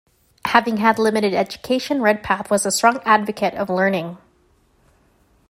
[0.45, 4.17] Having had limited education, Redpath was a strong advocate of learning.